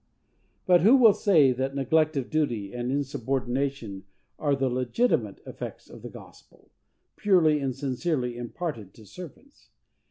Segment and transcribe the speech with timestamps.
[0.65, 4.05] But who will say that neglect of duty and insubordination
[4.39, 6.71] are the legitimate effects of the gospel,
[7.17, 9.69] purely and sincerely imparted to servants?